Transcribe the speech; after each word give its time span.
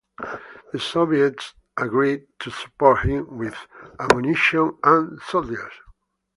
The 0.71 0.79
Soviets 0.79 1.53
agreed 1.77 2.25
to 2.39 2.49
support 2.49 3.01
him 3.01 3.37
with 3.37 3.55
ammunition 3.99 4.75
and 4.83 5.21
soldiers. 5.21 5.73